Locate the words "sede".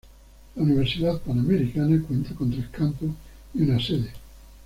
3.79-4.09